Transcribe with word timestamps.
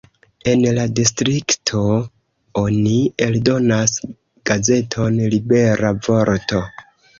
En 0.51 0.61
la 0.77 0.85
distrikto 0.99 1.81
oni 2.63 2.95
eldonas 3.27 3.95
gazeton 4.53 5.23
"Libera 5.37 5.95
vorto". 6.11 6.67